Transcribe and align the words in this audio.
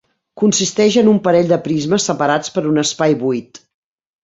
Consisteix 0.43 0.97
en 1.01 1.11
un 1.11 1.19
parell 1.27 1.51
de 1.51 1.59
prismes 1.67 2.09
separats 2.11 2.55
per 2.57 2.65
un 2.73 2.85
espai 2.87 3.19
buit. 3.23 3.63